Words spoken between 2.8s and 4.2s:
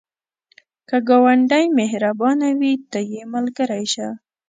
ته یې ملګری شه